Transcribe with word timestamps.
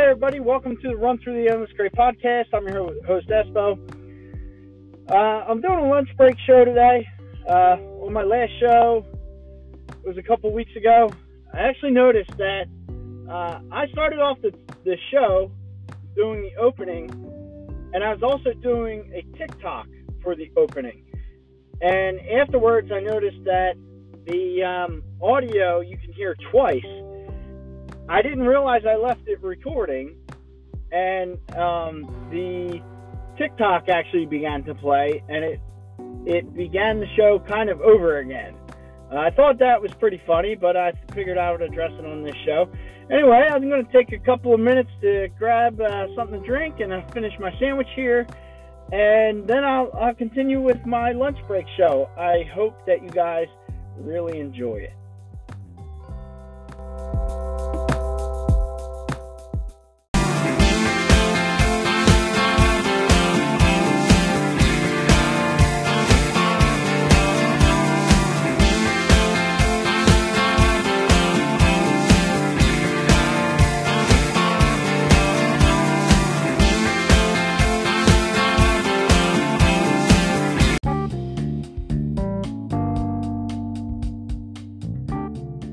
everybody. 0.00 0.40
Welcome 0.40 0.78
to 0.78 0.88
the 0.88 0.96
Run 0.96 1.18
Through 1.18 1.44
the 1.44 1.68
Gray 1.76 1.90
podcast. 1.90 2.46
I'm 2.54 2.66
your 2.66 3.04
host, 3.04 3.28
Espo. 3.28 3.76
Uh, 5.06 5.14
I'm 5.14 5.60
doing 5.60 5.80
a 5.80 5.86
lunch 5.86 6.08
break 6.16 6.34
show 6.46 6.64
today. 6.64 7.06
Uh, 7.46 7.76
on 8.00 8.14
my 8.14 8.22
last 8.22 8.52
show 8.58 9.04
it 9.90 10.06
was 10.08 10.16
a 10.16 10.22
couple 10.22 10.50
weeks 10.50 10.74
ago. 10.76 11.10
I 11.52 11.68
actually 11.68 11.90
noticed 11.90 12.30
that 12.38 12.68
uh, 13.28 13.60
I 13.70 13.86
started 13.88 14.18
off 14.18 14.40
the, 14.40 14.52
the 14.84 14.96
show 15.10 15.52
doing 16.16 16.40
the 16.40 16.58
opening, 16.58 17.10
and 17.92 18.02
I 18.02 18.14
was 18.14 18.22
also 18.22 18.54
doing 18.62 19.12
a 19.14 19.36
TikTok 19.36 19.88
for 20.22 20.34
the 20.34 20.50
opening. 20.56 21.04
And 21.82 22.18
afterwards, 22.40 22.90
I 22.90 23.00
noticed 23.00 23.44
that 23.44 23.74
the 24.24 24.62
um, 24.62 25.02
audio 25.20 25.80
you 25.80 25.98
can 25.98 26.14
hear 26.14 26.34
twice 26.50 26.80
I 28.12 28.20
didn't 28.20 28.44
realize 28.46 28.82
I 28.86 28.96
left 28.96 29.26
it 29.26 29.42
recording, 29.42 30.16
and 30.92 31.38
um, 31.56 32.02
the 32.30 32.82
TikTok 33.38 33.88
actually 33.88 34.26
began 34.26 34.62
to 34.64 34.74
play, 34.74 35.24
and 35.30 35.42
it 35.42 35.60
it 36.26 36.54
began 36.54 37.00
the 37.00 37.06
show 37.16 37.42
kind 37.48 37.70
of 37.70 37.80
over 37.80 38.18
again. 38.18 38.54
Uh, 39.10 39.16
I 39.16 39.30
thought 39.30 39.58
that 39.60 39.80
was 39.80 39.92
pretty 39.94 40.20
funny, 40.26 40.54
but 40.54 40.76
I 40.76 40.92
figured 41.14 41.38
I 41.38 41.52
would 41.52 41.62
address 41.62 41.92
it 41.98 42.04
on 42.04 42.22
this 42.22 42.34
show. 42.44 42.70
Anyway, 43.10 43.48
I'm 43.50 43.66
going 43.70 43.86
to 43.86 43.92
take 43.92 44.12
a 44.12 44.18
couple 44.18 44.52
of 44.52 44.60
minutes 44.60 44.90
to 45.00 45.28
grab 45.38 45.80
uh, 45.80 46.14
something 46.14 46.42
to 46.42 46.46
drink, 46.46 46.80
and 46.80 46.92
I'll 46.92 47.10
finish 47.12 47.32
my 47.40 47.50
sandwich 47.58 47.88
here, 47.96 48.26
and 48.92 49.48
then 49.48 49.64
I'll, 49.64 49.90
I'll 49.98 50.14
continue 50.14 50.60
with 50.60 50.84
my 50.84 51.12
lunch 51.12 51.38
break 51.48 51.64
show. 51.78 52.10
I 52.18 52.44
hope 52.54 52.84
that 52.86 53.02
you 53.02 53.08
guys 53.08 53.46
really 53.96 54.38
enjoy 54.38 54.80
it. 54.80 54.92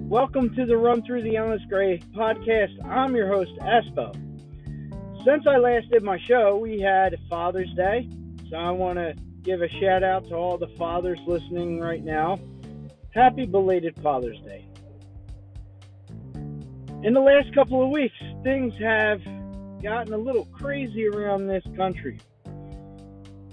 Welcome 0.10 0.56
to 0.56 0.66
the 0.66 0.76
Run 0.76 1.04
Through 1.04 1.22
the 1.22 1.38
Endless 1.38 1.62
Gray 1.70 2.00
podcast. 2.16 2.84
I'm 2.84 3.16
your 3.16 3.28
host, 3.28 3.52
Espo. 3.60 4.12
Since 5.24 5.46
I 5.46 5.58
last 5.58 5.92
did 5.92 6.02
my 6.02 6.18
show, 6.18 6.58
we 6.58 6.80
had 6.80 7.16
Father's 7.30 7.72
Day, 7.76 8.10
so 8.50 8.56
I 8.56 8.72
want 8.72 8.98
to 8.98 9.14
give 9.44 9.62
a 9.62 9.70
shout 9.80 10.04
out 10.04 10.28
to 10.30 10.34
all 10.34 10.58
the 10.58 10.70
fathers 10.80 11.20
listening 11.28 11.80
right 11.80 12.04
now. 12.04 12.40
Happy 13.14 13.46
belated 13.46 14.02
Father's 14.02 14.40
Day. 14.40 14.66
In 17.04 17.14
the 17.14 17.22
last 17.22 17.54
couple 17.54 17.84
of 17.84 17.92
weeks, 17.92 18.18
things 18.42 18.74
have 18.82 19.22
gotten 19.84 20.12
a 20.12 20.18
little 20.18 20.46
crazy 20.46 21.08
around 21.08 21.46
this 21.46 21.64
country. 21.78 22.20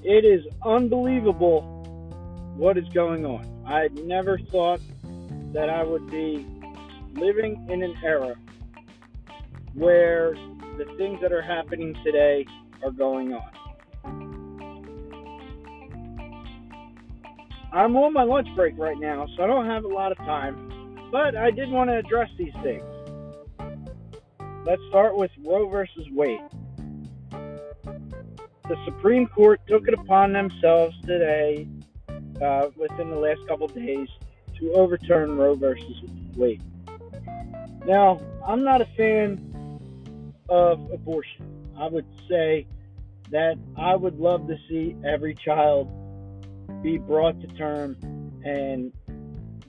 It 0.03 0.25
is 0.25 0.47
unbelievable 0.65 1.61
what 2.57 2.79
is 2.79 2.89
going 2.95 3.27
on. 3.27 3.45
I 3.67 3.89
never 3.89 4.39
thought 4.39 4.81
that 5.53 5.71
I 5.71 5.83
would 5.83 6.11
be 6.11 6.47
living 7.15 7.67
in 7.71 7.83
an 7.83 7.95
era 8.05 8.35
where 9.75 10.35
the 10.79 10.85
things 10.97 11.21
that 11.21 11.33
are 11.33 11.43
happening 11.43 11.95
today 12.05 12.47
are 12.83 12.91
going 12.91 13.33
on. 13.33 13.67
I'm 17.73 17.95
on 17.97 18.13
my 18.15 18.23
lunch 18.23 18.49
break 18.57 18.75
right 18.79 18.99
now, 18.99 19.27
so 19.37 19.43
I 19.43 19.47
don't 19.47 19.67
have 19.67 19.85
a 19.85 19.89
lot 19.89 20.11
of 20.11 20.19
time, 20.19 21.09
but 21.13 21.37
I 21.37 21.51
did 21.51 21.71
want 21.71 21.91
to 21.91 21.99
address 21.99 22.31
these 22.39 22.55
things. 22.63 22.85
Let's 24.65 24.83
start 24.89 25.17
with 25.17 25.31
Roe 25.45 25.69
versus 25.69 26.07
Wade. 26.13 26.41
The 27.31 28.77
Supreme 28.85 29.27
Court 29.29 29.61
took 29.69 29.87
it 29.87 29.95
upon 29.95 30.33
themselves 30.33 30.97
today, 31.03 31.69
uh, 32.43 32.71
within 32.77 33.11
the 33.11 33.17
last 33.17 33.47
couple 33.47 33.69
days, 33.69 34.09
to 34.59 34.73
overturn 34.73 35.37
Roe 35.37 35.55
versus 35.55 36.03
Wade. 36.35 36.63
Now, 37.87 38.21
I'm 38.47 38.65
not 38.65 38.81
a 38.81 38.87
fan 38.97 40.33
of 40.49 40.91
abortion. 40.93 41.47
I 41.79 41.89
would 41.89 42.07
say 42.29 42.67
that 43.31 43.59
I 43.77 43.95
would 43.97 44.19
love 44.19 44.47
to 44.49 44.57
see 44.69 44.97
every 45.05 45.35
child 45.35 45.89
be 46.83 46.99
brought 46.99 47.41
to 47.41 47.47
term 47.49 47.97
and 48.45 48.93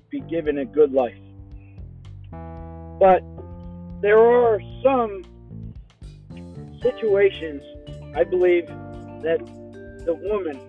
be 0.09 0.19
given 0.21 0.59
a 0.59 0.65
good 0.65 0.93
life. 0.93 1.17
But 2.99 3.23
there 4.01 4.19
are 4.19 4.59
some 4.83 5.23
situations 6.81 7.61
I 8.15 8.23
believe 8.23 8.67
that 8.67 9.39
the 10.05 10.13
woman 10.13 10.59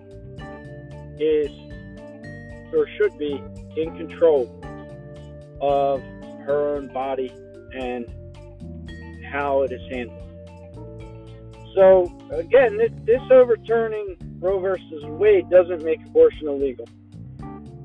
is 1.19 1.49
or 2.73 2.87
should 2.97 3.17
be 3.17 3.41
in 3.75 3.95
control 3.97 4.43
of 5.61 6.01
her 6.45 6.75
own 6.75 6.87
body 6.87 7.31
and 7.73 8.05
how 9.31 9.61
it 9.61 9.71
is 9.71 9.81
handled. 9.91 10.25
So, 11.75 12.11
again, 12.31 12.77
this, 12.77 12.91
this 13.05 13.21
overturning 13.31 14.17
Roe 14.39 14.59
versus 14.59 15.03
Wade 15.05 15.49
doesn't 15.49 15.83
make 15.83 15.99
abortion 16.05 16.47
illegal, 16.47 16.87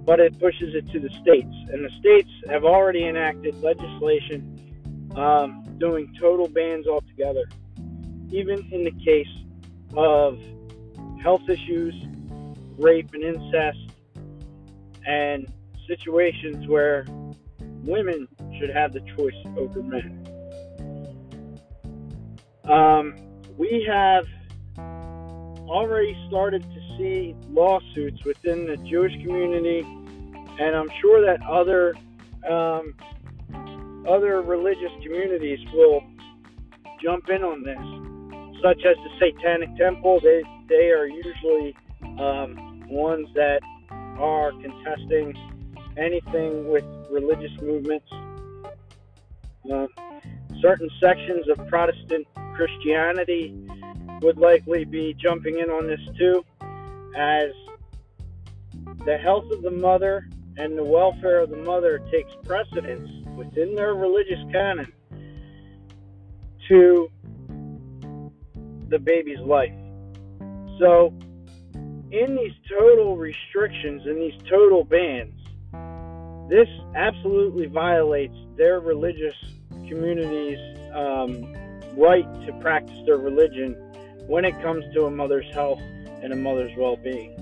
but 0.05 0.21
it 0.21 0.39
pushes 0.39 0.75
it 0.75 0.91
to 0.93 1.01
the 1.01 1.11
states. 1.21 1.55
And 1.73 1.85
the 1.85 1.91
states 1.99 2.31
have 2.49 2.65
already 2.65 3.07
enacted 3.07 3.61
legislation 3.63 5.11
um, 5.17 5.65
doing 5.79 6.13
total 6.19 6.49
bans 6.49 6.87
altogether, 6.87 7.45
even 8.31 8.67
in 8.73 8.85
the 8.85 8.93
case 9.05 9.29
of 9.97 10.39
health 11.23 11.49
issues, 11.49 11.95
rape 12.79 13.11
and 13.13 13.23
incest, 13.23 13.79
and 15.07 15.53
situations 15.87 16.67
where 16.69 17.07
women 17.85 18.29
should 18.59 18.71
have 18.71 18.93
the 18.93 19.01
choice 19.17 19.35
over 19.57 19.83
men. 19.83 20.27
Um, 22.65 23.15
we 23.59 23.87
have 23.89 24.27
already 25.69 26.17
started 26.29 26.63
to 26.63 26.97
see 26.97 27.35
lawsuits 27.51 28.25
within 28.25 28.67
the 28.67 28.77
Jewish 28.79 29.13
community, 29.23 29.81
and 29.81 30.77
I'm 30.77 30.91
sure 31.01 31.25
that 31.25 31.41
other 31.47 31.95
um, 32.49 32.95
other 34.09 34.43
religious 34.43 34.93
communities 35.03 35.59
will 35.73 36.03
jump 37.03 37.29
in 37.29 37.43
on 37.43 37.63
this, 37.63 38.63
such 38.63 38.85
as 38.85 38.97
the 38.97 39.11
Satanic 39.19 39.77
Temple. 39.77 40.21
They 40.21 40.43
they 40.69 40.91
are 40.91 41.07
usually 41.07 41.77
um, 42.19 42.89
ones 42.89 43.29
that 43.35 43.61
are 44.19 44.53
contesting 44.53 45.35
anything 45.97 46.69
with 46.69 46.85
religious 47.11 47.53
movements. 47.61 48.11
Uh, 49.71 49.87
certain 50.61 50.91
sections 51.01 51.49
of 51.49 51.67
Protestant 51.69 52.27
Christianity 52.55 53.55
would 54.23 54.39
likely 54.39 54.85
be 54.85 55.15
jumping 55.15 55.59
in 55.59 55.71
on 55.71 55.87
this 55.87 56.01
too, 56.19 56.45
as 57.17 57.51
the 59.05 59.19
health 59.19 59.51
of 59.51 59.63
the 59.63 59.71
mother 59.71 60.29
and 60.57 60.79
the 60.79 60.85
welfare 60.85 61.41
of 61.41 61.51
the 61.51 61.57
mother 61.57 61.99
takes 62.11 62.33
precedence 62.45 63.11
within 63.37 63.75
their 63.75 63.95
religious 63.95 64.39
canon 64.53 64.93
to 66.69 67.11
the 68.89 68.99
baby's 68.99 69.41
life. 69.41 69.75
So, 70.79 71.13
in 72.11 72.37
these 72.37 72.53
total 72.69 73.17
restrictions 73.17 74.03
and 74.07 74.17
these 74.17 74.41
total 74.49 74.85
bans, 74.85 75.34
this 76.49 76.69
absolutely 76.95 77.67
violates 77.67 78.37
their 78.57 78.81
religious 78.81 79.35
community's 79.89 80.59
um, 80.95 81.53
right 81.97 82.27
to 82.47 82.53
practice 82.61 82.99
their 83.07 83.17
religion 83.17 83.75
when 84.27 84.45
it 84.45 84.61
comes 84.63 84.85
to 84.95 85.05
a 85.05 85.11
mother's 85.11 85.47
health 85.53 85.81
and 86.23 86.33
a 86.33 86.37
mother's 86.37 86.73
well-being. 86.77 87.35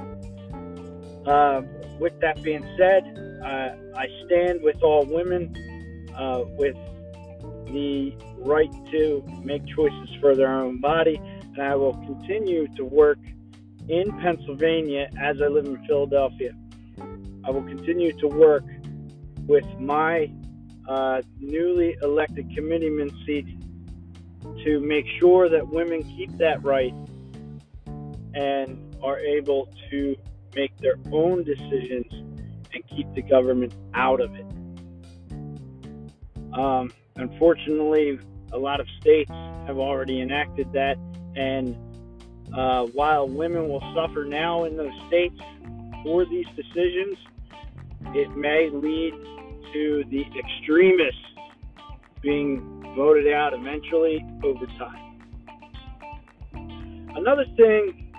Uh, 1.26 1.62
with 1.98 2.18
that 2.20 2.42
being 2.42 2.66
said, 2.76 3.02
uh, 3.44 3.96
I 3.96 4.06
stand 4.26 4.62
with 4.62 4.82
all 4.82 5.04
women 5.04 5.54
uh, 6.16 6.44
with 6.58 6.76
the 7.66 8.14
right 8.38 8.72
to 8.90 9.24
make 9.44 9.64
choices 9.66 10.08
for 10.20 10.34
their 10.34 10.52
own 10.52 10.80
body, 10.80 11.16
and 11.16 11.62
I 11.62 11.74
will 11.74 11.94
continue 11.94 12.66
to 12.76 12.84
work 12.84 13.18
in 13.88 14.10
Pennsylvania 14.20 15.10
as 15.20 15.40
I 15.42 15.46
live 15.46 15.66
in 15.66 15.84
Philadelphia. 15.86 16.54
I 17.44 17.50
will 17.50 17.62
continue 17.62 18.12
to 18.18 18.28
work 18.28 18.64
with 19.46 19.66
my 19.78 20.30
uh, 20.88 21.22
newly 21.38 21.96
elected 22.02 22.50
committeeman 22.54 23.10
seat 23.24 23.46
to 24.64 24.80
make 24.80 25.06
sure 25.18 25.48
that 25.48 25.68
women 25.68 26.02
keep 26.02 26.36
that 26.38 26.62
right 26.62 26.94
and 28.34 28.96
are 29.02 29.18
able 29.18 29.68
to 29.90 30.16
make 30.54 30.76
their 30.78 30.96
own 31.12 31.44
decisions 31.44 32.06
and 32.74 32.86
keep 32.88 33.12
the 33.14 33.22
government 33.22 33.74
out 33.94 34.20
of 34.20 34.34
it. 34.34 34.46
Um, 36.58 36.92
unfortunately, 37.16 38.18
a 38.52 38.58
lot 38.58 38.80
of 38.80 38.86
states 39.00 39.30
have 39.66 39.78
already 39.78 40.20
enacted 40.20 40.72
that, 40.72 40.98
and 41.36 41.76
uh, 42.54 42.86
while 42.86 43.28
women 43.28 43.68
will 43.68 43.82
suffer 43.94 44.24
now 44.24 44.64
in 44.64 44.76
those 44.76 44.92
states 45.08 45.40
for 46.02 46.24
these 46.24 46.46
decisions, 46.56 47.16
it 48.14 48.36
may 48.36 48.68
lead 48.70 49.14
to 49.72 50.04
the 50.10 50.24
extremists 50.38 51.20
being 52.20 52.82
voted 52.96 53.32
out 53.32 53.52
eventually 53.54 54.24
over 54.44 54.66
time. 54.78 55.12
Another 57.14 57.44
thing 57.56 58.12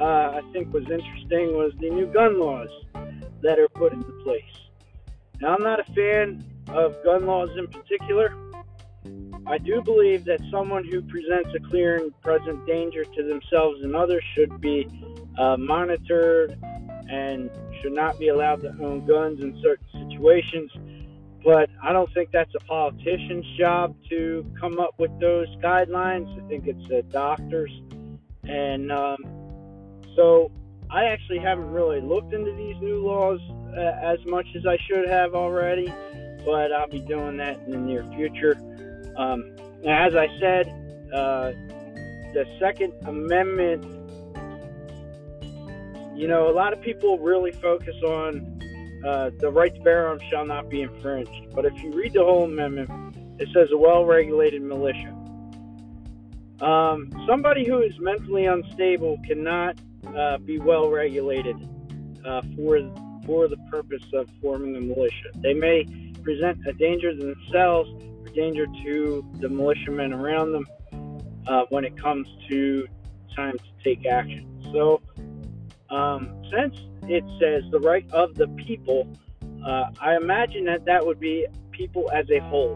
uh, 0.00 0.04
I 0.04 0.40
think 0.52 0.72
was 0.72 0.84
interesting 0.84 1.56
was 1.56 1.72
the 1.80 1.90
new 1.90 2.06
gun 2.06 2.40
laws 2.40 2.68
that 3.42 3.58
are 3.58 3.68
put 3.68 3.92
into 3.92 4.10
place. 4.24 4.42
Now, 5.40 5.54
I'm 5.56 5.62
not 5.62 5.80
a 5.80 5.92
fan 5.92 6.44
of 6.68 6.94
gun 7.04 7.26
laws 7.26 7.50
in 7.56 7.66
particular. 7.68 8.34
I 9.46 9.58
do 9.58 9.82
believe 9.82 10.24
that 10.24 10.40
someone 10.50 10.84
who 10.84 11.02
presents 11.02 11.50
a 11.54 11.60
clear 11.68 11.96
and 11.96 12.18
present 12.22 12.66
danger 12.66 13.04
to 13.04 13.22
themselves 13.22 13.82
and 13.82 13.94
others 13.94 14.24
should 14.34 14.60
be 14.60 14.88
uh, 15.38 15.56
monitored 15.58 16.58
and 17.10 17.50
should 17.82 17.92
not 17.92 18.18
be 18.18 18.28
allowed 18.28 18.62
to 18.62 18.68
own 18.80 19.04
guns 19.06 19.40
in 19.42 19.60
certain 19.62 19.86
situations. 20.14 20.70
But 21.44 21.68
I 21.82 21.92
don't 21.92 22.12
think 22.14 22.30
that's 22.32 22.54
a 22.54 22.64
politician's 22.64 23.44
job 23.58 23.94
to 24.08 24.46
come 24.58 24.80
up 24.80 24.94
with 24.98 25.10
those 25.20 25.48
guidelines. 25.56 26.26
I 26.42 26.48
think 26.48 26.66
it's 26.66 26.90
a 26.90 27.02
doctor's. 27.02 27.70
And 28.44 28.90
um, 28.90 29.18
so 30.16 30.50
I 30.90 31.04
actually 31.04 31.38
haven't 31.38 31.70
really 31.70 32.00
looked 32.00 32.32
into 32.32 32.52
these 32.52 32.76
new 32.80 33.04
laws 33.06 33.40
uh, 33.76 33.80
as 33.80 34.24
much 34.26 34.46
as 34.56 34.64
I 34.64 34.78
should 34.88 35.08
have 35.08 35.34
already, 35.34 35.92
but 36.44 36.72
I'll 36.72 36.88
be 36.88 37.00
doing 37.00 37.36
that 37.38 37.58
in 37.66 37.72
the 37.72 37.78
near 37.78 38.04
future. 38.16 38.56
Um, 39.16 39.54
as 39.86 40.14
I 40.14 40.28
said, 40.40 40.68
uh, 41.12 41.52
the 42.32 42.46
Second 42.58 42.94
Amendment, 43.06 43.84
you 46.16 46.28
know, 46.28 46.48
a 46.48 46.54
lot 46.54 46.72
of 46.72 46.80
people 46.80 47.18
really 47.18 47.52
focus 47.52 47.96
on 48.02 48.53
uh, 49.06 49.30
the 49.38 49.50
right 49.50 49.74
to 49.74 49.80
bear 49.82 50.08
arms 50.08 50.22
shall 50.30 50.46
not 50.46 50.68
be 50.68 50.82
infringed. 50.82 51.54
But 51.54 51.64
if 51.64 51.74
you 51.82 51.92
read 51.92 52.14
the 52.14 52.24
whole 52.24 52.44
amendment, 52.44 52.90
it 53.38 53.48
says 53.52 53.68
a 53.72 53.76
well 53.76 54.04
regulated 54.04 54.62
militia. 54.62 55.14
Um, 56.60 57.10
somebody 57.26 57.66
who 57.66 57.80
is 57.80 57.92
mentally 57.98 58.46
unstable 58.46 59.18
cannot 59.26 59.78
uh, 60.16 60.38
be 60.38 60.58
well 60.58 60.88
regulated 60.88 61.56
uh, 62.24 62.42
for 62.56 62.80
for 63.26 63.48
the 63.48 63.56
purpose 63.70 64.04
of 64.12 64.28
forming 64.40 64.76
a 64.76 64.80
militia. 64.80 65.30
They 65.36 65.54
may 65.54 65.84
present 66.22 66.58
a 66.66 66.72
danger 66.72 67.14
to 67.14 67.34
themselves 67.34 67.90
or 68.20 68.28
danger 68.34 68.66
to 68.66 69.24
the 69.40 69.48
militiamen 69.48 70.12
around 70.12 70.52
them 70.52 70.66
uh, 71.46 71.64
when 71.70 71.84
it 71.84 72.00
comes 72.00 72.28
to 72.48 72.86
time 73.34 73.56
to 73.58 73.84
take 73.84 74.06
action. 74.06 74.46
So, 74.72 75.00
um, 75.94 76.42
since 76.50 76.76
it 77.04 77.24
says 77.40 77.70
the 77.70 77.80
right 77.80 78.10
of 78.12 78.34
the 78.34 78.48
people, 78.48 79.08
uh, 79.64 79.90
I 80.00 80.16
imagine 80.16 80.64
that 80.64 80.84
that 80.86 81.06
would 81.06 81.20
be 81.20 81.46
people 81.70 82.10
as 82.12 82.28
a 82.30 82.40
whole, 82.40 82.74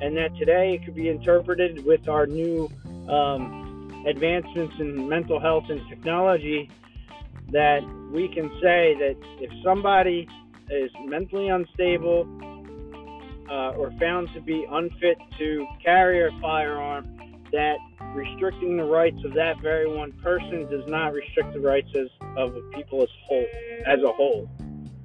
and 0.00 0.16
that 0.16 0.36
today 0.36 0.74
it 0.74 0.84
could 0.84 0.94
be 0.94 1.08
interpreted 1.08 1.84
with 1.84 2.08
our 2.08 2.26
new 2.26 2.70
um, 3.08 4.04
advancements 4.06 4.74
in 4.78 5.08
mental 5.08 5.40
health 5.40 5.64
and 5.68 5.80
technology 5.88 6.70
that 7.50 7.82
we 8.12 8.28
can 8.28 8.48
say 8.62 8.94
that 8.94 9.16
if 9.40 9.50
somebody 9.64 10.28
is 10.70 10.90
mentally 11.04 11.48
unstable 11.48 12.22
uh, 13.50 13.70
or 13.78 13.92
found 13.98 14.28
to 14.34 14.40
be 14.40 14.66
unfit 14.70 15.18
to 15.38 15.66
carry 15.84 16.26
a 16.26 16.40
firearm, 16.40 17.04
that 17.52 17.76
restricting 18.14 18.76
the 18.76 18.84
rights 18.84 19.18
of 19.24 19.34
that 19.34 19.60
very 19.60 19.88
one 19.90 20.12
person 20.12 20.68
does 20.70 20.86
not 20.86 21.12
restrict 21.12 21.52
the 21.52 21.60
rights 21.60 21.88
as, 21.94 22.08
of 22.36 22.54
the 22.54 22.62
people 22.74 23.02
as 23.02 23.08
whole 23.24 23.46
as 23.86 24.02
a 24.02 24.12
whole. 24.12 24.50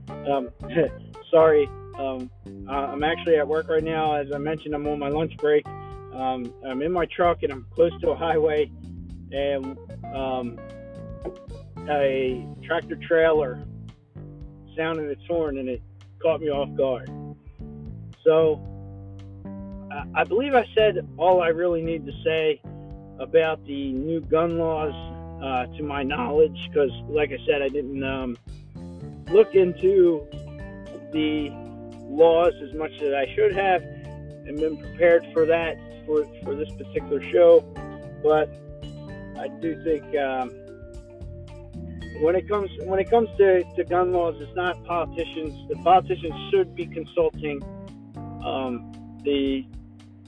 Um, 0.09 0.49
sorry, 1.31 1.67
um, 1.97 2.29
I'm 2.69 3.03
actually 3.03 3.38
at 3.38 3.47
work 3.47 3.69
right 3.69 3.83
now. 3.83 4.15
As 4.15 4.27
I 4.33 4.38
mentioned, 4.38 4.73
I'm 4.73 4.88
on 4.88 4.99
my 4.99 5.09
lunch 5.09 5.35
break. 5.38 5.65
Um, 5.67 6.53
I'm 6.65 6.81
in 6.81 6.91
my 6.91 7.05
truck 7.05 7.43
and 7.43 7.51
I'm 7.51 7.65
close 7.73 7.91
to 8.01 8.11
a 8.11 8.15
highway 8.15 8.69
and 9.31 9.77
um, 10.13 10.59
a 11.89 12.45
tractor 12.63 12.97
trailer 13.07 13.63
sounded 14.75 15.09
its 15.09 15.25
horn, 15.27 15.57
and 15.57 15.69
it 15.69 15.81
caught 16.21 16.41
me 16.41 16.49
off 16.49 16.75
guard. 16.77 17.09
So 18.23 18.61
I 20.15 20.24
believe 20.24 20.53
I 20.56 20.65
said 20.75 21.07
all 21.18 21.42
I 21.42 21.50
really 21.50 21.81
need 21.81 22.06
to 22.06 22.13
say 22.24 22.62
about 23.19 23.63
the 23.65 23.92
new 23.94 24.21
gun 24.21 24.57
laws 24.57 24.94
uh, 25.44 25.65
to 25.77 25.83
my 25.83 26.03
knowledge, 26.03 26.69
because, 26.69 26.92
like 27.07 27.31
I 27.31 27.38
said, 27.45 27.62
I 27.62 27.69
didn't 27.69 28.03
um, 28.03 28.38
look 29.31 29.56
into 29.56 30.27
the 31.12 31.50
laws 32.09 32.53
as 32.62 32.74
much 32.74 32.92
as 33.01 33.13
I 33.13 33.33
should 33.36 33.53
have 33.56 33.81
and 33.83 34.57
been 34.57 34.77
prepared 34.77 35.25
for 35.33 35.45
that 35.45 35.77
for, 36.06 36.25
for 36.44 36.56
this 36.56 36.69
particular 36.71 37.21
show. 37.31 37.62
But 38.24 38.50
I 39.39 39.47
do 39.62 39.81
think 39.83 40.04
um, 40.18 40.50
when 42.21 42.35
it 42.35 42.47
comes 42.47 42.69
when 42.83 42.99
it 42.99 43.09
comes 43.09 43.30
to, 43.37 43.64
to 43.75 43.83
gun 43.83 44.11
laws, 44.11 44.35
it's 44.40 44.56
not 44.56 44.83
politicians. 44.85 45.68
The 45.69 45.75
politicians 45.78 46.33
should 46.52 46.75
be 46.75 46.85
consulting 46.85 47.61
um, 48.44 48.92
the 49.23 49.66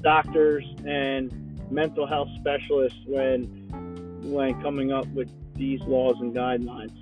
doctors 0.04 0.66
and 0.86 1.32
mental 1.72 2.06
health 2.06 2.30
specialists 2.40 3.00
when 3.08 3.44
when 4.24 4.62
coming 4.62 4.92
up 4.92 5.06
with 5.08 5.30
these 5.56 5.82
laws 5.82 6.16
and 6.20 6.34
guidelines. 6.34 6.98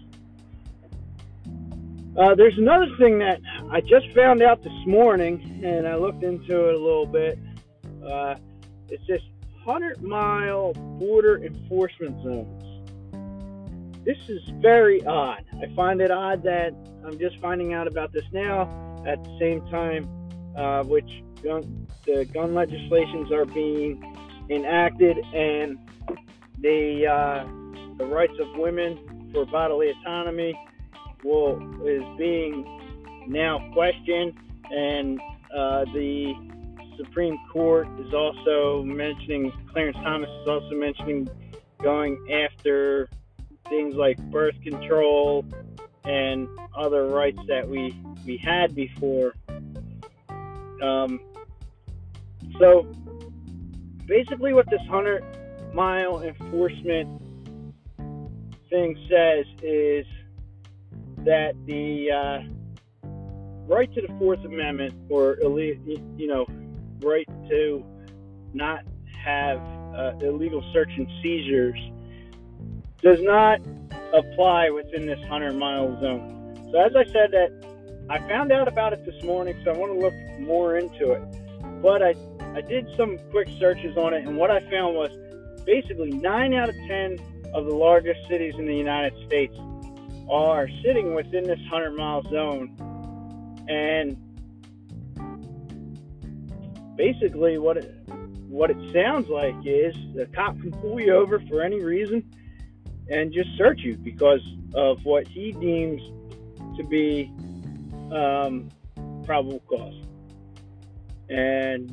Uh, 2.17 2.35
there's 2.35 2.57
another 2.57 2.87
thing 2.97 3.19
that 3.19 3.39
I 3.69 3.79
just 3.81 4.09
found 4.13 4.41
out 4.41 4.63
this 4.63 4.85
morning, 4.85 5.61
and 5.63 5.87
I 5.87 5.95
looked 5.95 6.23
into 6.23 6.67
it 6.67 6.75
a 6.75 6.77
little 6.77 7.05
bit. 7.05 7.39
Uh, 8.05 8.35
it's 8.89 9.05
this 9.07 9.21
100 9.63 10.01
mile 10.01 10.73
border 10.73 11.43
enforcement 11.43 12.21
zones. 12.23 12.63
This 14.03 14.17
is 14.27 14.41
very 14.61 15.05
odd. 15.05 15.45
I 15.61 15.73
find 15.75 16.01
it 16.01 16.11
odd 16.11 16.43
that 16.43 16.73
I'm 17.05 17.17
just 17.17 17.39
finding 17.39 17.73
out 17.73 17.87
about 17.87 18.11
this 18.11 18.25
now 18.33 18.63
at 19.05 19.23
the 19.23 19.37
same 19.39 19.61
time 19.69 20.09
uh, 20.55 20.83
which 20.83 21.09
gun, 21.43 21.87
the 22.05 22.25
gun 22.25 22.53
legislations 22.53 23.31
are 23.31 23.45
being 23.45 24.01
enacted 24.49 25.17
and 25.33 25.77
the 26.59 27.07
uh, 27.07 27.45
the 27.97 28.05
rights 28.05 28.33
of 28.39 28.47
women 28.57 29.29
for 29.33 29.45
bodily 29.45 29.89
autonomy 29.89 30.53
will 31.23 31.57
is 31.85 32.03
being 32.17 32.65
now 33.27 33.59
questioned 33.73 34.33
and 34.71 35.19
uh, 35.55 35.85
the 35.93 36.33
Supreme 36.97 37.37
Court 37.51 37.87
is 37.99 38.13
also 38.13 38.83
mentioning, 38.83 39.51
Clarence 39.71 39.97
Thomas 40.03 40.29
is 40.41 40.47
also 40.47 40.75
mentioning 40.75 41.29
going 41.81 42.17
after 42.31 43.09
things 43.69 43.95
like 43.95 44.17
birth 44.31 44.55
control 44.63 45.45
and 46.03 46.47
other 46.75 47.07
rights 47.07 47.39
that 47.47 47.67
we, 47.67 47.95
we 48.25 48.37
had 48.37 48.75
before. 48.75 49.33
Um, 50.81 51.19
so 52.59 52.91
basically, 54.07 54.53
what 54.53 54.69
this 54.69 54.81
100 54.81 55.23
mile 55.73 56.21
enforcement 56.21 57.21
thing 58.69 58.97
says 59.09 59.45
is 59.61 60.05
that 61.19 61.53
the 61.65 62.11
uh, 62.11 63.07
right 63.67 63.91
to 63.93 64.01
the 64.01 64.13
Fourth 64.19 64.43
Amendment, 64.43 64.93
or 65.09 65.37
you 65.41 66.27
know, 66.27 66.45
right 67.01 67.27
to 67.49 67.85
not 68.53 68.83
have 69.23 69.59
uh, 69.95 70.13
illegal 70.21 70.63
search 70.73 70.91
and 70.97 71.07
seizures 71.21 71.79
does 73.01 73.21
not 73.21 73.59
apply 74.13 74.69
within 74.69 75.05
this 75.05 75.19
100 75.19 75.53
mile 75.53 75.99
zone. 76.01 76.69
So, 76.71 76.79
as 76.79 76.95
I 76.95 77.05
said, 77.11 77.31
that 77.31 77.51
I 78.09 78.19
found 78.27 78.51
out 78.51 78.67
about 78.67 78.93
it 78.93 79.05
this 79.05 79.23
morning, 79.23 79.59
so 79.63 79.71
I 79.71 79.77
want 79.77 79.93
to 79.93 79.99
look 79.99 80.13
more 80.39 80.77
into 80.77 81.11
it. 81.11 81.23
But 81.81 82.03
I, 82.03 82.13
I 82.53 82.61
did 82.61 82.87
some 82.97 83.17
quick 83.31 83.47
searches 83.59 83.95
on 83.97 84.13
it, 84.13 84.25
and 84.25 84.37
what 84.37 84.51
I 84.51 84.59
found 84.69 84.95
was 84.95 85.11
basically 85.65 86.11
9 86.11 86.53
out 86.53 86.69
of 86.69 86.75
10 86.87 87.19
of 87.53 87.65
the 87.65 87.75
largest 87.75 88.19
cities 88.29 88.53
in 88.57 88.65
the 88.65 88.75
United 88.75 89.13
States 89.25 89.55
are 90.29 90.67
sitting 90.83 91.13
within 91.13 91.43
this 91.43 91.59
100 91.69 91.91
mile 91.91 92.23
zone. 92.23 92.75
And 93.67 94.17
basically 96.95 97.57
what 97.57 97.77
it, 97.77 97.93
what 98.47 98.69
it 98.69 98.77
sounds 98.93 99.29
like 99.29 99.55
is 99.65 99.95
the 100.15 100.25
cop 100.33 100.59
can 100.59 100.71
pull 100.71 100.99
you 100.99 101.15
over 101.15 101.39
for 101.49 101.61
any 101.61 101.81
reason 101.81 102.23
and 103.09 103.33
just 103.33 103.49
search 103.57 103.79
you 103.81 103.97
because 103.97 104.41
of 104.73 105.03
what 105.03 105.27
he 105.27 105.51
deems 105.53 106.01
to 106.77 106.83
be 106.83 107.31
um, 108.13 108.69
probable 109.25 109.61
cause. 109.67 110.01
And 111.29 111.91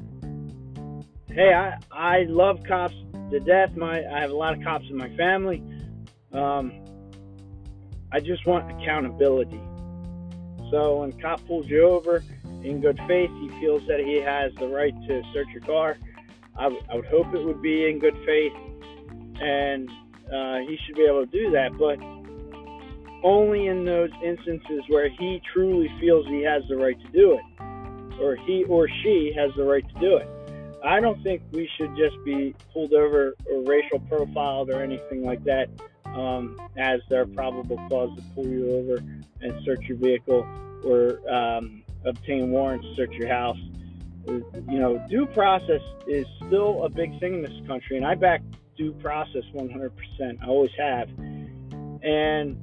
hey, 1.38 1.54
I 1.54 1.76
I 1.92 2.24
love 2.24 2.64
cops 2.66 2.96
to 3.30 3.38
death. 3.38 3.76
My 3.76 4.04
I 4.04 4.20
have 4.20 4.30
a 4.30 4.36
lot 4.36 4.58
of 4.58 4.64
cops 4.64 4.86
in 4.90 4.96
my 4.96 5.08
family. 5.16 5.62
Um, 6.32 6.72
I 8.10 8.18
just 8.18 8.44
want 8.44 8.68
accountability. 8.72 9.60
So 10.72 11.00
when 11.00 11.12
cop 11.20 11.46
pulls 11.46 11.68
you 11.68 11.84
over 11.84 12.24
in 12.64 12.80
good 12.80 12.98
faith, 13.06 13.30
he 13.40 13.48
feels 13.60 13.86
that 13.86 14.00
he 14.00 14.20
has 14.20 14.52
the 14.56 14.66
right 14.66 14.92
to 15.06 15.22
search 15.32 15.46
your 15.52 15.62
car. 15.62 15.96
I, 16.56 16.64
w- 16.64 16.82
I 16.90 16.96
would 16.96 17.06
hope 17.06 17.32
it 17.32 17.44
would 17.44 17.62
be 17.62 17.88
in 17.88 18.00
good 18.00 18.16
faith, 18.26 18.52
and 19.40 19.88
uh, 20.34 20.58
he 20.66 20.76
should 20.84 20.96
be 20.96 21.04
able 21.04 21.24
to 21.24 21.30
do 21.30 21.52
that. 21.52 21.70
But 21.78 22.00
only 23.24 23.68
in 23.68 23.84
those 23.84 24.10
instances 24.24 24.82
where 24.88 25.08
he 25.08 25.40
truly 25.54 25.88
feels 26.00 26.26
he 26.26 26.42
has 26.42 26.64
the 26.68 26.76
right 26.76 27.00
to 27.00 27.08
do 27.12 27.38
it, 27.38 28.20
or 28.20 28.36
he 28.44 28.64
or 28.64 28.88
she 29.04 29.32
has 29.36 29.52
the 29.56 29.62
right 29.62 29.84
to 29.88 30.00
do 30.00 30.16
it. 30.16 30.28
I 30.84 31.00
don't 31.00 31.22
think 31.22 31.42
we 31.52 31.68
should 31.76 31.96
just 31.96 32.16
be 32.24 32.54
pulled 32.72 32.92
over 32.92 33.34
or 33.50 33.62
racial 33.64 34.00
profiled 34.00 34.70
or 34.70 34.82
anything 34.82 35.24
like 35.24 35.42
that 35.44 35.68
um, 36.06 36.60
as 36.76 37.00
their 37.08 37.26
probable 37.26 37.76
cause 37.88 38.16
to 38.16 38.22
pull 38.34 38.46
you 38.46 38.70
over 38.72 38.96
and 39.40 39.64
search 39.64 39.82
your 39.84 39.96
vehicle 39.96 40.46
or 40.84 41.20
um, 41.32 41.82
obtain 42.04 42.50
warrants 42.50 42.86
to 42.86 42.94
search 42.96 43.12
your 43.14 43.28
house. 43.28 43.58
You 44.26 44.78
know, 44.78 45.04
due 45.08 45.26
process 45.26 45.80
is 46.06 46.26
still 46.46 46.84
a 46.84 46.88
big 46.88 47.18
thing 47.18 47.34
in 47.34 47.42
this 47.42 47.66
country, 47.66 47.96
and 47.96 48.06
I 48.06 48.14
back 48.14 48.42
due 48.76 48.92
process 48.94 49.42
100%. 49.54 49.90
I 50.42 50.46
always 50.46 50.70
have. 50.78 51.08
And 52.02 52.56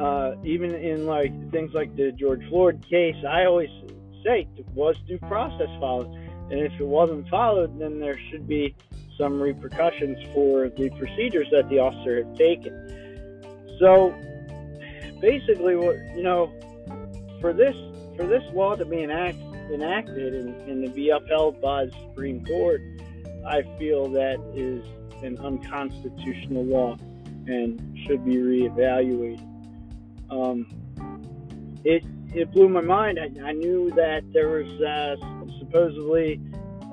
uh, 0.00 0.34
even 0.44 0.74
in 0.74 1.06
like 1.06 1.32
things 1.50 1.72
like 1.74 1.94
the 1.96 2.12
George 2.12 2.42
Floyd 2.48 2.84
case, 2.88 3.16
I 3.28 3.44
always 3.44 3.70
say 4.24 4.48
it 4.56 4.66
was 4.74 4.96
due 5.06 5.18
process 5.18 5.68
followed, 5.78 6.12
and 6.50 6.60
if 6.60 6.72
it 6.80 6.86
wasn't 6.86 7.28
followed, 7.28 7.78
then 7.78 7.98
there 7.98 8.18
should 8.30 8.46
be 8.48 8.74
some 9.18 9.40
repercussions 9.40 10.16
for 10.32 10.68
the 10.68 10.90
procedures 10.90 11.48
that 11.50 11.68
the 11.68 11.78
officer 11.78 12.24
had 12.24 12.36
taken. 12.36 13.68
So 13.78 14.14
basically, 15.20 15.76
what 15.76 15.96
you 16.16 16.22
know, 16.22 16.52
for 17.40 17.52
this 17.52 17.76
for 18.16 18.26
this 18.26 18.42
law 18.52 18.74
to 18.76 18.84
be 18.84 19.02
enact, 19.02 19.38
enacted 19.72 20.34
and, 20.34 20.54
and 20.68 20.86
to 20.86 20.90
be 20.90 21.10
upheld 21.10 21.60
by 21.60 21.86
the 21.86 21.92
Supreme 21.92 22.44
Court, 22.44 22.80
I 23.46 23.62
feel 23.78 24.08
that 24.10 24.40
is 24.54 24.84
an 25.22 25.38
unconstitutional 25.38 26.64
law 26.64 26.96
and 27.46 27.98
should 28.06 28.24
be 28.24 28.36
reevaluated. 28.36 29.44
Um, 30.30 30.66
it 31.84 32.04
it 32.34 32.52
blew 32.52 32.68
my 32.68 32.80
mind. 32.80 33.18
I, 33.18 33.48
I 33.48 33.52
knew 33.52 33.90
that 33.92 34.22
there 34.32 34.48
was 34.48 34.68
uh, 34.80 35.16
supposedly 35.68 36.40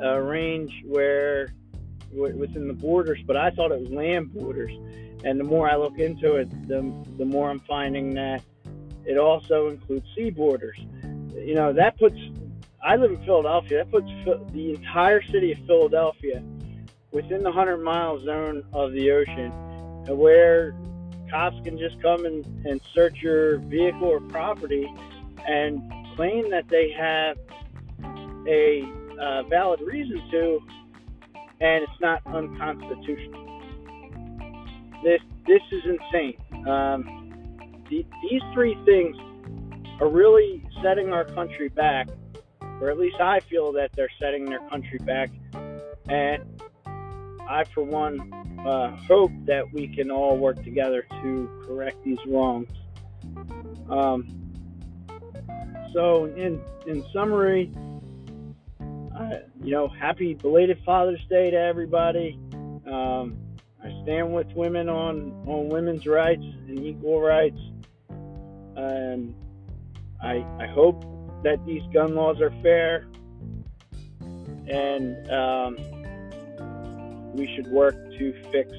a 0.02 0.22
range 0.22 0.84
where 0.86 1.54
within 2.12 2.68
the 2.68 2.74
borders, 2.74 3.20
but 3.26 3.36
I 3.36 3.50
thought 3.52 3.72
it 3.72 3.82
was 3.82 3.90
land 3.90 4.34
borders. 4.34 4.72
And 5.24 5.40
the 5.40 5.44
more 5.44 5.70
I 5.70 5.76
look 5.76 5.98
into 5.98 6.36
it, 6.36 6.50
the 6.68 6.94
the 7.18 7.26
more 7.26 7.50
I'm 7.50 7.62
finding 7.62 8.14
that 8.14 8.44
it 9.06 9.18
also 9.18 9.70
includes 9.70 10.06
sea 10.16 10.30
borders. 10.30 10.78
You 11.34 11.56
know, 11.56 11.74
that 11.74 11.98
puts. 11.98 12.18
I 12.84 12.96
live 12.96 13.12
in 13.12 13.26
Philadelphia. 13.26 13.84
That 13.84 13.92
puts 13.92 14.08
the 14.54 14.76
entire 14.76 15.22
city 15.24 15.52
of 15.54 15.58
Philadelphia 15.66 16.44
within 17.12 17.40
the 17.40 17.50
100 17.50 17.78
mile 17.78 18.24
zone 18.24 18.64
of 18.74 18.92
the 18.92 19.12
ocean, 19.12 19.52
where 20.08 20.76
cops 21.30 21.56
can 21.64 21.78
just 21.78 22.00
come 22.02 22.26
and, 22.26 22.46
and 22.66 22.80
search 22.94 23.22
your 23.22 23.58
vehicle 23.60 24.08
or 24.08 24.20
property 24.20 24.88
and 25.48 25.82
claim 26.16 26.50
that 26.52 26.68
they 26.70 26.92
have 26.92 27.38
a 28.48 28.84
uh, 29.20 29.44
valid 29.44 29.82
reason 29.82 30.22
to, 30.32 30.60
and 31.62 31.84
it's 31.84 32.02
not 32.02 32.22
unconstitutional. 32.26 33.46
This 35.04 35.22
this 35.48 35.62
is 35.72 35.84
insane. 35.86 36.38
Um, 36.68 37.84
the, 37.90 38.06
these 38.30 38.42
three 38.54 38.76
things 38.86 39.16
are 40.02 40.10
really 40.10 40.68
setting 40.82 41.14
our 41.14 41.24
country 41.24 41.70
back, 41.70 42.08
or 42.82 42.90
at 42.90 42.98
least 42.98 43.20
I 43.22 43.40
feel 43.42 43.72
that 43.74 43.92
they're 43.94 44.10
setting 44.20 44.46
their 44.46 44.68
country 44.70 45.00
back. 45.00 45.30
And 46.10 46.44
I, 47.48 47.64
for 47.74 47.84
one, 47.84 48.34
uh, 48.66 48.96
hope 49.08 49.32
that 49.46 49.72
we 49.72 49.88
can 49.88 50.10
all 50.10 50.38
work 50.38 50.64
together 50.64 51.06
to 51.22 51.64
correct 51.66 52.04
these 52.04 52.18
wrongs. 52.28 52.70
Um, 53.90 54.28
so, 55.94 56.26
in 56.26 56.60
in 56.88 57.06
summary, 57.14 57.72
you 59.64 59.72
know, 59.72 59.88
happy 59.88 60.34
belated 60.34 60.80
Father's 60.86 61.26
Day 61.30 61.52
to 61.52 61.58
everybody. 61.58 62.40
Um, 62.86 63.38
I 63.84 63.90
stand 64.04 64.34
with 64.34 64.48
women 64.56 64.90
on 64.90 65.32
on 65.48 65.70
women's 65.70 66.06
rights 66.06 66.44
and 66.68 66.80
equal 66.80 67.22
rights, 67.22 67.60
and 68.76 69.36
I 70.22 70.46
I 70.60 70.68
hope 70.68 71.04
that 71.44 71.66
these 71.66 71.84
gun 71.94 72.16
laws 72.16 72.42
are 72.42 72.54
fair, 72.62 73.08
and 74.68 75.32
um, 75.32 75.78
we 77.34 77.54
should 77.56 77.68
work 77.68 77.96
to 78.18 78.34
fix 78.52 78.72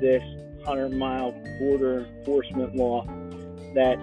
this 0.00 0.22
100 0.64 0.92
mile 0.92 1.32
border 1.58 2.06
enforcement 2.18 2.74
law 2.76 3.04
that 3.74 3.98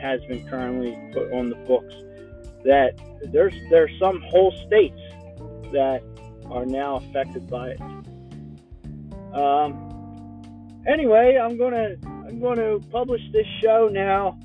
has 0.00 0.20
been 0.26 0.46
currently 0.48 0.96
put 1.12 1.32
on 1.32 1.50
the 1.50 1.56
books. 1.56 1.94
That 2.64 2.92
there's 3.32 3.54
there's 3.70 3.90
some 3.98 4.20
whole 4.28 4.52
states 4.66 5.00
that 5.72 6.02
are 6.50 6.66
now 6.66 6.96
affected 6.96 7.48
by 7.48 7.70
it. 7.70 7.80
Um, 9.34 10.82
anyway, 10.86 11.38
I'm 11.40 11.56
gonna 11.56 11.96
I'm 12.26 12.40
to 12.56 12.80
publish 12.90 13.20
this 13.32 13.46
show 13.62 13.88
now 13.90 14.38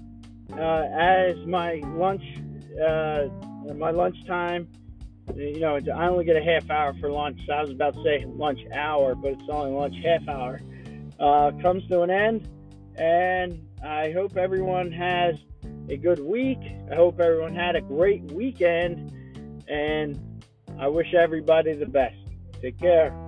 uh, 0.53 0.83
as 0.97 1.35
my 1.45 1.81
lunch 1.85 2.23
uh, 2.83 3.27
my 3.75 3.91
lunchtime. 3.91 4.67
You 5.35 5.59
know, 5.59 5.79
I 5.95 6.07
only 6.07 6.25
get 6.25 6.35
a 6.35 6.43
half 6.43 6.69
hour 6.69 6.93
for 6.99 7.09
lunch. 7.09 7.39
So 7.47 7.53
I 7.53 7.61
was 7.61 7.71
about 7.71 7.95
to 7.95 8.03
say 8.03 8.25
lunch 8.27 8.59
hour, 8.73 9.15
but 9.15 9.33
it's 9.33 9.43
only 9.49 9.71
lunch 9.71 9.95
half 10.03 10.27
hour. 10.27 10.59
Uh, 11.19 11.51
comes 11.61 11.87
to 11.87 12.01
an 12.01 12.11
end, 12.11 12.47
and 12.95 13.65
I 13.83 14.11
hope 14.11 14.37
everyone 14.37 14.91
has 14.91 15.35
a 15.89 15.97
good 15.97 16.19
week. 16.19 16.59
I 16.91 16.95
hope 16.95 17.19
everyone 17.19 17.55
had 17.55 17.75
a 17.75 17.81
great 17.81 18.23
weekend, 18.31 19.11
and 19.67 20.34
I 20.79 20.87
wish 20.87 21.13
everybody 21.13 21.73
the 21.73 21.85
best. 21.85 22.15
Take 22.61 22.79
care. 22.79 23.24